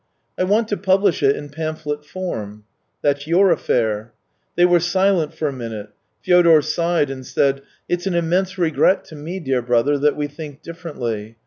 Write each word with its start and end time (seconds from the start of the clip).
"I 0.39 0.45
want 0.45 0.67
to 0.69 0.77
publish 0.77 1.21
it 1.21 1.35
in 1.35 1.49
pamphlet 1.49 2.03
form."" 2.03 2.63
That's 3.03 3.27
your 3.27 3.51
affair." 3.51 4.13
They 4.55 4.65
were 4.65 4.79
silent 4.79 5.35
for 5.35 5.47
a 5.47 5.53
minute. 5.53 5.89
Fyodor 6.23 6.63
sighed 6.63 7.11
and 7.11 7.23
said:" 7.23 7.61
It's 7.87 8.07
an 8.07 8.15
immense 8.15 8.57
regret 8.57 9.05
to 9.05 9.15
me, 9.15 9.39
dear 9.39 9.61
brother, 9.61 9.99
that 9.99 10.15
we 10.15 10.25
think 10.25 10.63
differently. 10.63 11.37